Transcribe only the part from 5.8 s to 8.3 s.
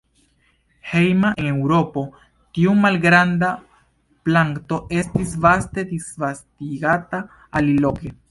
disvastigata aliloke.